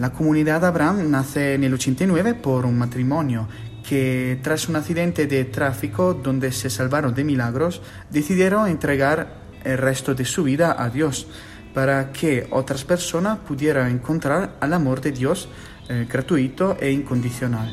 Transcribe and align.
La 0.00 0.12
comunidad 0.12 0.64
Abraham 0.64 1.10
nace 1.10 1.54
en 1.54 1.64
el 1.64 1.74
89 1.74 2.34
por 2.34 2.64
un 2.66 2.78
matrimonio 2.78 3.48
que 3.86 4.38
tras 4.42 4.68
un 4.68 4.76
accidente 4.76 5.26
de 5.26 5.44
tráfico 5.44 6.14
donde 6.14 6.50
se 6.52 6.70
salvaron 6.70 7.14
de 7.14 7.24
milagros, 7.24 7.82
decidieron 8.10 8.68
entregar 8.68 9.42
el 9.64 9.78
resto 9.78 10.14
de 10.14 10.24
su 10.24 10.44
vida 10.44 10.74
a 10.78 10.90
Dios 10.90 11.28
para 11.72 12.10
que 12.10 12.46
otras 12.50 12.84
personas 12.84 13.38
pudieran 13.38 13.90
encontrar 13.90 14.56
al 14.60 14.72
amor 14.72 15.00
de 15.00 15.12
Dios 15.12 15.48
eh, 15.88 16.06
gratuito 16.10 16.76
e 16.80 16.90
incondicional. 16.90 17.72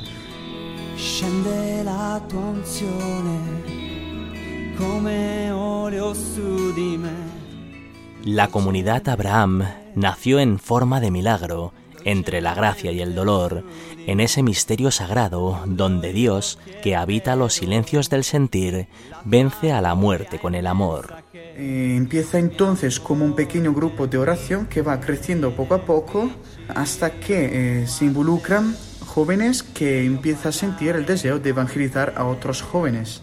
La 8.26 8.48
comunidad 8.50 9.10
Abraham 9.10 9.64
nació 9.96 10.40
en 10.40 10.60
forma 10.60 11.00
de 11.00 11.12
milagro 11.12 11.74
entre 12.06 12.42
la 12.42 12.54
gracia 12.54 12.92
y 12.92 13.02
el 13.02 13.16
dolor, 13.16 13.64
en 14.08 14.20
ese 14.20 14.44
misterio 14.44 14.92
sagrado 14.92 15.62
donde 15.66 16.14
Dios, 16.14 16.60
que 16.82 16.96
habita 16.96 17.36
los 17.36 17.54
silencios 17.54 18.10
del 18.10 18.24
sentir, 18.24 18.88
vence 19.26 19.72
a 19.72 19.82
la 19.82 19.96
muerte 19.96 20.40
con 20.40 20.56
el 20.56 20.68
amor. 20.68 21.14
Eh, 21.34 21.96
empieza 21.98 22.40
entonces 22.40 23.00
como 23.00 23.26
un 23.26 23.36
pequeño 23.36 23.74
grupo 23.74 24.08
de 24.08 24.18
oración 24.18 24.66
que 24.66 24.82
va 24.82 25.00
creciendo 25.00 25.56
poco 25.56 25.76
a 25.76 25.86
poco 25.86 26.30
hasta 26.70 27.12
que 27.20 27.82
eh, 27.82 27.88
se 27.88 28.06
involucran 28.06 28.76
jóvenes 29.06 29.64
que 29.64 30.06
empiezan 30.06 30.50
a 30.50 30.52
sentir 30.52 30.96
el 30.96 31.06
deseo 31.06 31.40
de 31.40 31.50
evangelizar 31.50 32.14
a 32.18 32.26
otros 32.26 32.62
jóvenes. 32.62 33.22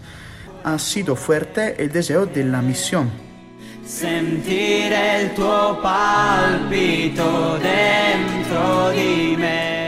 Ha 0.62 0.78
sido 0.78 1.16
fuerte 1.16 1.82
el 1.82 1.90
deseo 1.90 2.26
de 2.26 2.44
la 2.44 2.62
misión 2.62 3.29
sentir 3.90 4.92
el 4.92 5.34
tuo 5.34 5.80
palpito 5.82 7.58
dentro 7.58 8.90
di 8.92 9.36
me. 9.36 9.79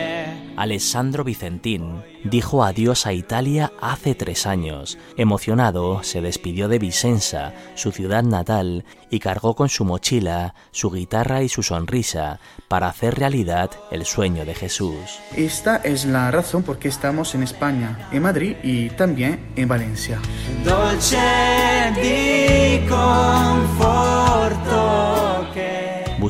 Alessandro 0.63 1.25
Vicentín 1.25 2.05
dijo 2.23 2.63
adiós 2.63 3.07
a 3.07 3.13
Italia 3.13 3.73
hace 3.81 4.15
tres 4.15 4.47
años. 4.47 4.97
Emocionado, 5.17 6.05
se 6.05 6.21
despidió 6.21 6.69
de 6.69 6.79
Vicenza, 6.79 7.53
su 7.75 7.91
ciudad 7.91 8.23
natal, 8.23 8.85
y 9.11 9.19
cargó 9.19 9.57
con 9.57 9.69
su 9.69 9.85
mochila, 9.85 10.55
su 10.71 10.93
guitarra 10.93 11.43
y 11.43 11.49
su 11.49 11.65
sonrisa 11.65 12.39
para 12.69 12.87
hacer 12.87 13.17
realidad 13.17 13.73
el 13.91 14.05
sueño 14.05 14.45
de 14.45 14.55
Jesús. 14.55 15.19
Esta 15.37 15.79
es 15.79 16.05
la 16.05 16.31
razón 16.31 16.63
por 16.63 16.79
qué 16.79 16.87
estamos 16.87 17.35
en 17.35 17.43
España, 17.43 18.09
en 18.13 18.23
Madrid 18.23 18.55
y 18.63 18.89
también 18.91 19.53
en 19.57 19.67
Valencia. 19.67 20.21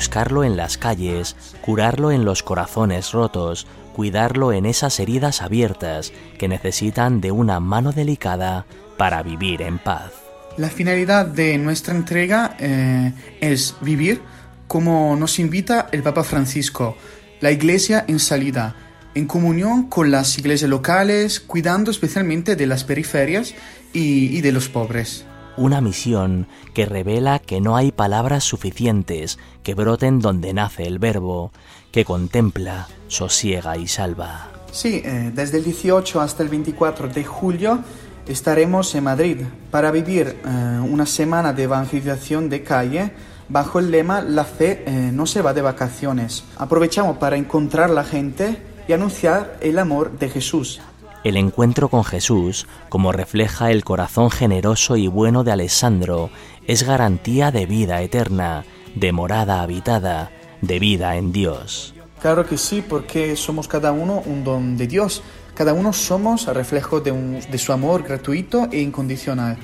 Buscarlo 0.03 0.43
en 0.43 0.57
las 0.57 0.79
calles, 0.79 1.37
curarlo 1.61 2.11
en 2.11 2.25
los 2.25 2.43
corazones 2.43 3.13
rotos, 3.13 3.69
cuidarlo 3.95 4.53
en 4.53 4.67
esas 4.67 4.99
heridas 4.99 5.43
abiertas 5.43 6.13
que 6.41 6.49
necesitan 6.49 7.21
de 7.21 7.31
una 7.31 7.61
mano 7.61 7.93
delicada 7.93 8.67
para 8.99 9.23
vivir 9.23 9.63
en 9.63 9.79
paz. 9.79 10.11
La 10.57 10.71
finalidad 10.71 11.27
de 11.27 11.57
nuestra 11.57 11.95
entrega 11.95 12.57
eh, 12.59 13.13
es 13.41 13.77
vivir 13.81 14.21
como 14.67 15.15
nos 15.15 15.39
invita 15.39 15.87
el 15.93 16.03
Papa 16.03 16.25
Francisco, 16.25 16.97
la 17.41 17.53
iglesia 17.53 18.05
en 18.09 18.19
salida, 18.19 18.75
en 19.15 19.29
comunión 19.29 19.85
con 19.85 20.11
las 20.11 20.37
iglesias 20.37 20.69
locales, 20.69 21.39
cuidando 21.39 21.93
especialmente 21.93 22.57
de 22.57 22.67
las 22.67 22.83
periferias 22.83 23.55
y 23.93 24.41
de 24.41 24.51
los 24.51 24.69
pobres 24.69 25.27
una 25.57 25.81
misión 25.81 26.47
que 26.75 26.87
revela 26.87 27.39
que 27.39 27.61
no 27.61 27.77
hay 27.77 27.93
palabras 27.93 28.45
suficientes 28.45 29.39
que 29.63 29.75
broten 29.75 30.21
donde 30.21 30.55
nace 30.55 30.85
el 30.85 30.99
verbo, 30.99 31.53
que 31.91 32.05
contempla, 32.05 32.89
sosiega 33.09 33.77
y 33.77 33.87
salva. 33.87 34.49
Sí, 34.73 35.03
eh, 35.05 35.31
desde 35.35 35.59
el 35.59 35.65
18 35.65 36.21
hasta 36.21 36.43
el 36.43 36.49
24 36.49 37.09
de 37.09 37.25
julio 37.25 37.81
estaremos 38.27 38.95
en 38.95 39.05
Madrid 39.05 39.39
para 39.71 39.91
vivir 39.91 40.29
eh, 40.45 40.49
una 40.81 41.07
semana 41.07 41.53
de 41.53 41.65
evangelización 41.65 42.49
de 42.49 42.63
calle 42.63 43.13
bajo 43.49 43.79
el 43.79 43.91
lema 43.91 44.23
La 44.23 44.45
fe 44.45 44.83
eh, 44.87 45.11
no 45.13 45.27
se 45.27 45.43
va 45.43 45.53
de 45.53 45.63
vacaciones. 45.63 46.45
Aprovechamos 46.57 47.19
para 47.19 47.37
encontrar 47.37 47.91
la 47.91 48.05
gente 48.05 48.57
y 48.89 48.93
anunciar 48.93 49.59
el 49.61 49.79
amor 49.79 50.19
de 50.19 50.31
Jesús. 50.31 50.81
El 51.25 51.37
encuentro 51.37 51.89
con 51.89 52.03
Jesús, 52.03 52.67
como 52.89 53.13
refleja 53.13 53.71
el 53.71 53.85
corazón 53.85 54.31
generoso 54.31 54.97
y 54.97 55.07
bueno 55.07 55.45
de 55.45 55.53
Alessandro, 55.53 56.31
es 56.67 56.83
garantía 56.83 57.53
de 57.53 57.67
vida 57.67 58.03
eterna, 58.03 58.65
de 58.97 59.13
morada 59.13 59.63
habitada, 59.63 60.33
de 60.63 60.81
vida 60.81 61.17
en 61.17 61.31
Dios. 61.31 61.95
Claro 62.21 62.45
que 62.45 62.59
sí, 62.59 62.83
porque 62.83 63.37
somos 63.37 63.69
cada 63.69 63.93
uno 63.93 64.23
un 64.27 64.43
don 64.43 64.77
de 64.77 64.89
Dios. 64.89 65.23
Cada 65.55 65.75
uno 65.75 65.93
somos 65.93 66.47
reflejo 66.47 67.01
de, 67.01 67.13
de 67.13 67.59
su 67.59 67.73
amor 67.73 68.03
gratuito 68.03 68.69
e 68.73 68.81
incondicional. 68.81 69.59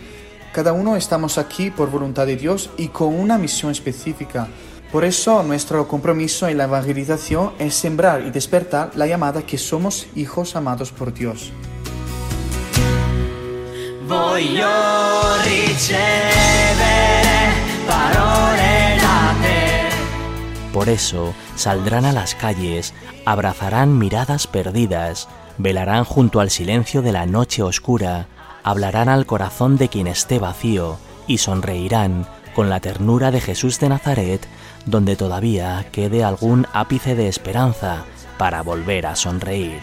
Cada 0.53 0.73
uno 0.73 0.97
estamos 0.97 1.39
aquí 1.39 1.71
por 1.71 1.91
voluntad 1.91 2.27
de 2.27 2.37
Dios 2.37 2.71
y 2.77 2.89
con 2.89 3.15
una 3.15 3.37
misión 3.37 3.73
específica. 3.73 4.49
Por 4.93 5.05
eso 5.05 5.43
nuestro 5.43 5.87
compromiso 5.87 6.49
en 6.49 6.57
la 6.57 6.65
evangelización 6.65 7.53
es 7.59 7.75
sembrar 7.75 8.23
y 8.23 8.31
despertar 8.31 8.93
la 8.95 9.07
llamada 9.07 9.43
que 9.43 9.59
somos 9.59 10.07
hijos 10.15 10.57
amados 10.57 10.93
por 10.93 11.13
Dios. 11.13 11.53
Por 20.73 20.89
eso 20.89 21.35
saldrán 21.55 22.07
a 22.07 22.13
las 22.13 22.35
calles, 22.35 22.95
abrazarán 23.27 23.99
miradas 23.99 24.47
perdidas, 24.47 25.29
velarán 25.59 26.05
junto 26.05 26.41
al 26.41 26.49
silencio 26.49 27.03
de 27.03 27.13
la 27.13 27.27
noche 27.27 27.63
oscura, 27.63 28.29
hablarán 28.63 29.11
al 29.11 29.27
corazón 29.27 29.77
de 29.77 29.89
quien 29.89 30.07
esté 30.07 30.39
vacío 30.39 30.97
y 31.27 31.39
sonreirán 31.39 32.27
con 32.59 32.69
la 32.69 32.81
ternura 32.81 33.31
de 33.31 33.41
Jesús 33.41 33.79
de 33.79 33.89
Nazaret 33.89 34.45
donde 34.85 35.15
todavía 35.15 35.87
quede 35.93 36.25
algún 36.25 36.67
ápice 36.73 37.15
de 37.15 37.29
esperanza 37.29 38.05
para 38.37 38.63
volver 38.63 39.07
a 39.07 39.15
sonreír. 39.15 39.79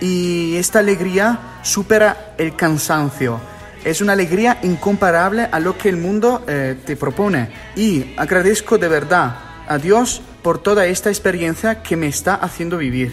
Y 0.00 0.54
esta 0.54 0.78
alegría 0.78 1.58
supera 1.62 2.36
el 2.38 2.54
cansancio. 2.54 3.40
Es 3.84 4.00
una 4.00 4.12
alegría 4.12 4.60
incomparable 4.62 5.48
a 5.50 5.58
lo 5.58 5.76
que 5.76 5.88
el 5.88 5.96
mundo 5.96 6.44
eh, 6.46 6.76
te 6.86 6.94
propone. 6.94 7.50
Y 7.74 8.14
agradezco 8.16 8.78
de 8.78 8.86
verdad 8.86 9.34
a 9.66 9.78
Dios 9.78 10.22
por 10.40 10.60
toda 10.60 10.86
esta 10.86 11.08
experiencia 11.08 11.82
que 11.82 11.96
me 11.96 12.06
está 12.06 12.36
haciendo 12.36 12.78
vivir. 12.78 13.12